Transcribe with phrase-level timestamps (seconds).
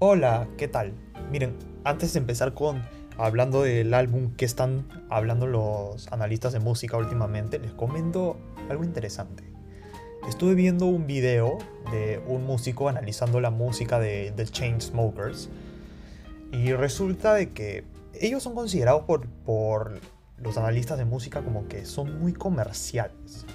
[0.00, 0.92] Hola, ¿qué tal?
[1.32, 2.84] Miren, antes de empezar con
[3.16, 8.36] hablando del álbum que están hablando los analistas de música últimamente, les comento
[8.70, 9.42] algo interesante.
[10.28, 11.58] Estuve viendo un video
[11.90, 15.48] de un músico analizando la música de The Chainsmokers
[16.52, 17.82] y resulta de que
[18.20, 19.98] ellos son considerados por, por
[20.36, 23.46] los analistas de música como que son muy comerciales,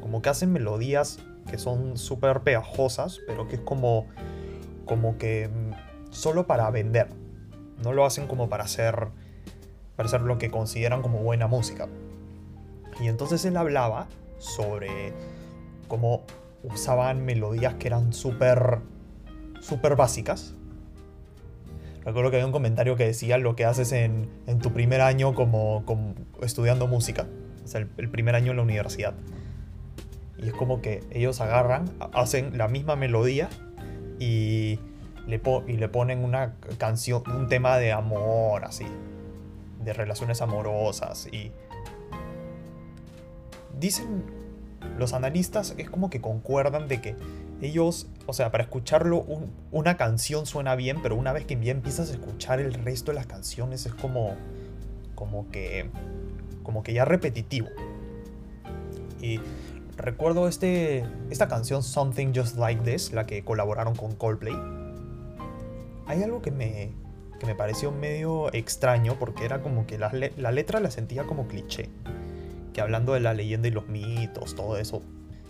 [0.00, 1.18] como que hacen melodías
[1.50, 4.06] que son súper pegajosas, pero que es como,
[4.86, 5.50] como que
[6.10, 7.08] solo para vender.
[7.82, 9.08] No lo hacen como para hacer,
[9.96, 11.88] para hacer lo que consideran como buena música.
[13.00, 15.14] Y entonces él hablaba sobre
[15.88, 16.24] cómo
[16.62, 18.80] usaban melodías que eran súper,
[19.60, 20.54] súper básicas.
[22.04, 25.34] Recuerdo que había un comentario que decía lo que haces en, en tu primer año
[25.34, 27.26] como, como, estudiando música,
[27.64, 29.14] o sea, el, el primer año en la universidad.
[30.38, 33.50] Y es como que ellos agarran, hacen la misma melodía
[34.18, 34.78] y
[35.66, 38.86] y le ponen una canción, un tema de amor, así,
[39.82, 41.28] de relaciones amorosas.
[41.32, 41.52] Y
[43.78, 44.24] dicen
[44.98, 47.16] los analistas, es como que concuerdan de que
[47.62, 52.10] ellos, o sea, para escucharlo, un, una canción suena bien, pero una vez que empiezas
[52.10, 54.36] a escuchar el resto de las canciones es como,
[55.14, 55.90] como que,
[56.62, 57.68] como que ya repetitivo.
[59.20, 59.40] Y
[59.96, 64.54] recuerdo este, esta canción Something Just Like This, la que colaboraron con Coldplay.
[66.10, 66.90] Hay algo que me,
[67.38, 71.46] que me pareció medio extraño porque era como que la, la letra la sentía como
[71.46, 71.88] cliché.
[72.72, 75.02] Que hablando de la leyenda y los mitos, todo eso.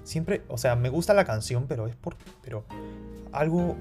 [0.05, 2.15] Siempre, o sea, me gusta la canción, pero es por.
[2.43, 2.65] Pero
[3.33, 3.75] algo.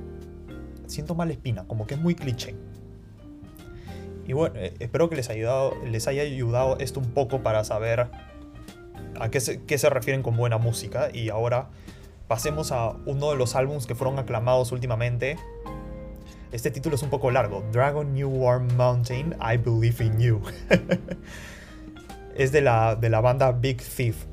[0.87, 2.55] Siento mala espina, como que es muy cliché.
[4.25, 5.27] Y bueno, eh, espero que les,
[6.07, 8.07] haya ayudado esto un poco para saber
[9.19, 11.09] a qué se, qué se refieren con buena música.
[11.13, 11.71] Y ahora
[12.29, 15.35] pasemos a uno de los álbumes que fueron aclamados últimamente.
[16.51, 17.63] Este título es un poco largo.
[17.71, 20.41] Dragon New Warm Mountain, I Believe in You.
[22.35, 24.25] es de la, de la banda Big Thief.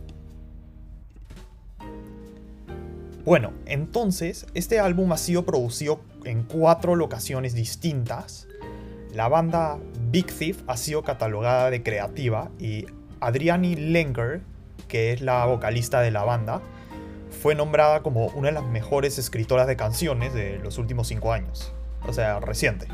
[3.27, 8.49] Bueno, entonces, este álbum ha sido producido en cuatro locaciones distintas.
[9.13, 9.79] La banda
[10.11, 12.87] Big Thief ha sido catalogada de creativa y
[13.21, 14.41] Adriani Lenker,
[14.89, 16.63] que es la vocalista de la banda,
[17.43, 21.75] fue nombrada como una de las mejores escritoras de canciones de los últimos cinco años.
[22.09, 22.87] O sea, reciente.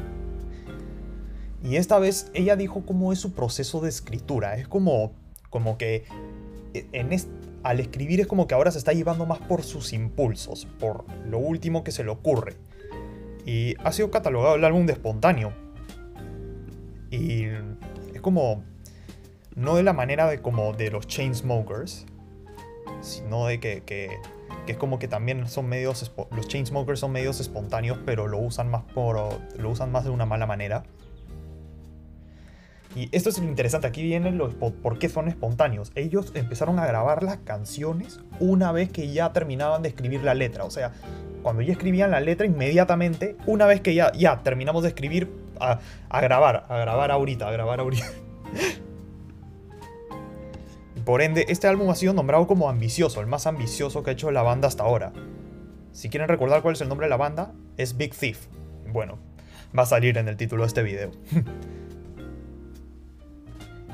[1.62, 4.56] Y esta vez ella dijo cómo es su proceso de escritura.
[4.56, 5.12] Es como,
[5.50, 6.05] como que
[6.75, 7.28] en est
[7.62, 11.39] al escribir es como que ahora se está llevando más por sus impulsos, por lo
[11.39, 12.56] último que se le ocurre.
[13.47, 15.53] Y ha sido catalogado el álbum de espontáneo.
[17.11, 17.44] Y
[18.15, 18.65] es como
[19.55, 22.06] no de la manera de como de los Chainsmokers,
[23.00, 24.11] sino de que,
[24.67, 28.71] que, es como que también son medios, los Chainsmokers son medios espontáneos, pero lo usan
[28.71, 29.17] más por,
[29.59, 30.84] lo usan más de una mala manera.
[32.95, 35.93] Y esto es lo interesante, aquí viene lo, por qué son espontáneos.
[35.95, 40.65] Ellos empezaron a grabar las canciones una vez que ya terminaban de escribir la letra.
[40.65, 40.93] O sea,
[41.43, 45.79] cuando ya escribían la letra, inmediatamente, una vez que ya, ya terminamos de escribir, a,
[46.11, 48.05] a grabar, a grabar ahorita, a grabar ahorita.
[51.05, 54.31] Por ende, este álbum ha sido nombrado como ambicioso, el más ambicioso que ha hecho
[54.31, 55.13] la banda hasta ahora.
[55.91, 58.47] Si quieren recordar cuál es el nombre de la banda, es Big Thief.
[58.93, 59.19] Bueno,
[59.77, 61.11] va a salir en el título de este video.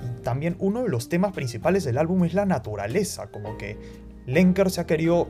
[0.05, 3.79] y también uno de los temas principales del álbum es la naturaleza, como que
[4.27, 5.29] Lenker se ha querido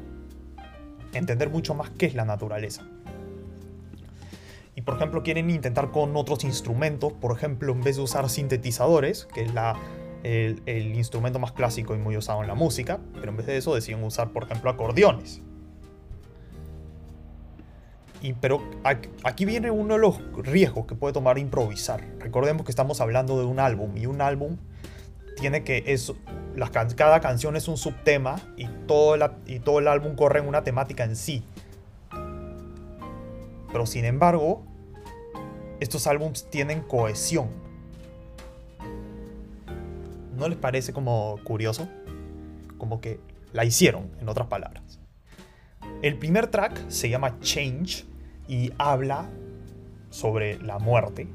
[1.13, 2.83] entender mucho más qué es la naturaleza.
[4.75, 9.27] Y por ejemplo quieren intentar con otros instrumentos, por ejemplo en vez de usar sintetizadores,
[9.27, 9.77] que es la
[10.23, 13.75] el, instrumento más clásico y muy usado en la música, pero en vez de eso
[13.75, 15.43] deciden usar, por ejemplo, acordeones.
[18.21, 18.61] Y, pero
[19.23, 22.05] aquí viene uno de los riesgos que puede tomar improvisar.
[22.19, 24.57] Recordemos que estamos hablando de un álbum y un álbum
[25.37, 26.13] tiene que es
[26.57, 30.49] las, cada canción es un subtema y todo, la, y todo el álbum corre en
[30.49, 31.45] una temática en sí.
[33.71, 34.65] Pero sin embargo,
[35.79, 37.68] estos álbums tienen cohesión
[40.39, 41.89] ¿No les parece como curioso?
[42.79, 43.21] Como que
[43.53, 45.01] la hicieron, en otras palabras.
[46.01, 48.05] El primer track se llama Change
[48.47, 49.29] y habla
[50.11, 51.29] sobre la muerte.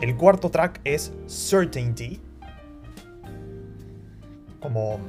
[0.00, 2.20] El cuarto track es Certainty.
[4.60, 5.00] Como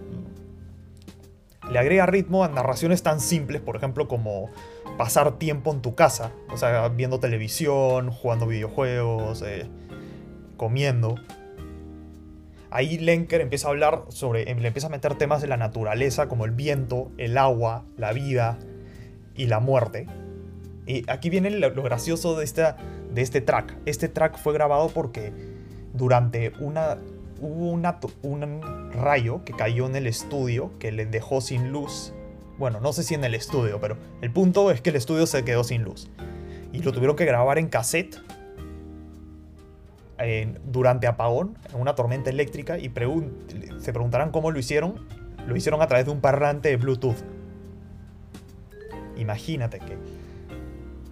[1.70, 4.50] le agrega ritmo a narraciones tan simples, por ejemplo, como
[4.98, 9.68] pasar tiempo en tu casa, o sea, viendo televisión, jugando videojuegos, eh,
[10.58, 11.16] comiendo
[12.76, 16.44] ahí Lenker empieza a hablar sobre, le empieza a meter temas de la naturaleza como
[16.44, 18.60] el viento, el agua, la vida
[19.34, 20.08] y la muerte.
[20.86, 22.76] Y aquí viene lo, gracioso de, esta,
[23.14, 23.78] de este track.
[23.86, 25.32] Este track fue grabado porque
[25.94, 26.98] durante una...
[27.42, 28.62] Hubo un
[28.94, 32.14] rayo que cayó en el estudio que le dejó sin luz.
[32.58, 35.44] Bueno, no sé si en el estudio, pero el punto es que el estudio se
[35.44, 36.10] quedó sin luz.
[36.72, 38.18] Y lo tuvieron que grabar en cassette
[40.66, 42.92] durante apagón, en una tormenta eléctrica, y
[43.80, 45.06] se preguntarán cómo lo hicieron.
[45.48, 47.18] Lo hicieron a través de un parlante de Bluetooth.
[49.18, 49.98] Imagínate que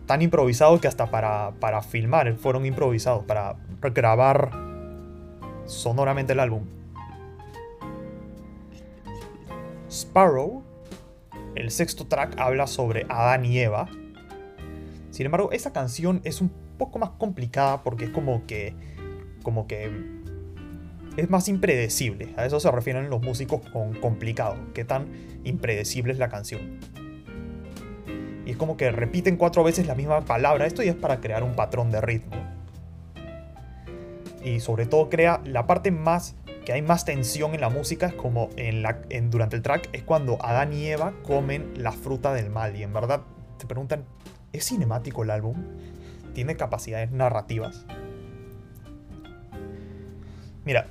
[0.05, 4.51] tan improvisado que hasta para, para filmar fueron improvisados, para grabar
[5.65, 6.63] sonoramente el álbum.
[9.89, 10.63] Sparrow,
[11.55, 13.87] el sexto track, habla sobre Adán y Eva.
[15.11, 18.75] Sin embargo, esa canción es un poco más complicada porque es como que
[19.43, 19.91] como que
[21.17, 22.33] es más impredecible.
[22.37, 25.07] A eso se refieren los músicos con complicado, qué tan
[25.43, 26.79] impredecible es la canción.
[28.45, 30.65] Y es como que repiten cuatro veces la misma palabra.
[30.65, 32.35] Esto ya es para crear un patrón de ritmo.
[34.43, 36.35] Y sobre todo crea la parte más
[36.65, 39.89] que hay más tensión en la música es como en la, en, durante el track
[39.91, 43.21] es cuando Adán y Eva comen la fruta del mal y en verdad
[43.57, 44.05] te preguntan
[44.53, 45.57] ¿es cinemático el álbum?
[46.33, 47.85] ¿Tiene capacidades narrativas?
[50.65, 50.87] Mira,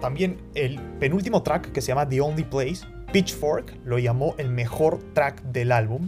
[0.00, 4.98] también el penúltimo track que se llama The Only Place, Pitchfork lo llamó el mejor
[5.12, 6.06] track del álbum.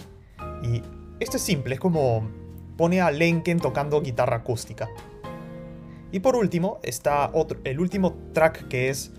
[0.63, 0.83] Y
[1.21, 2.29] esto es simple, es como
[2.77, 4.89] pone a Lenken tocando guitarra acústica.
[6.11, 9.13] Y por último, está otro, el último track que es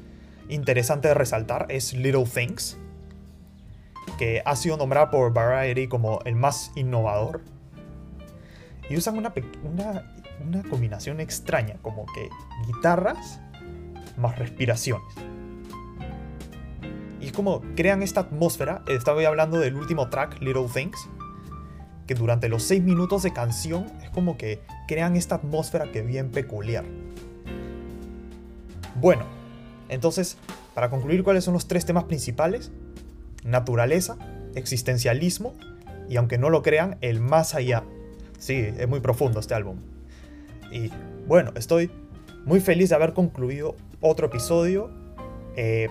[0.50, 2.78] interesante de resaltar es Little Things,
[4.18, 7.42] que ha sido nombrado por Variety como el más innovador.
[8.90, 9.34] Y usan una
[10.70, 12.30] combinación extraña, como que
[12.68, 13.42] guitarras
[14.18, 15.14] más respiraciones.
[17.20, 21.10] Y es como crean esta atmósfera, estaba hablando del último track, Little Things,
[22.08, 26.06] que durante los 6 minutos de canción es como que crean esta atmósfera que es
[26.06, 26.86] bien peculiar.
[29.02, 29.24] Bueno,
[29.90, 30.38] entonces,
[30.74, 32.72] para concluir, ¿cuáles son los tres temas principales?
[33.44, 34.18] Naturaleza,
[34.56, 35.54] existencialismo
[36.10, 37.84] y aunque no lo crean, el más allá.
[38.38, 39.78] Sí, es muy profundo este álbum.
[40.72, 40.92] Y
[41.28, 41.92] bueno, estoy
[42.46, 44.92] muy feliz de haber concluido otro episodio.
[45.56, 45.90] Eh,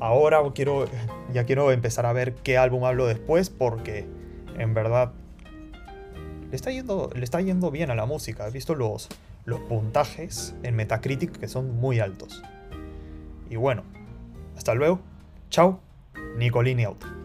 [0.00, 0.86] ahora quiero,
[1.32, 4.06] ya quiero empezar a ver qué álbum hablo después porque
[4.56, 5.12] en verdad
[6.50, 8.46] le está yendo, le está yendo bien a la música.
[8.46, 9.08] He visto los,
[9.44, 12.42] los puntajes en Metacritic que son muy altos.
[13.50, 13.82] Y bueno,
[14.56, 15.00] hasta luego.
[15.50, 15.80] Chao.
[16.36, 17.17] Nicolini out.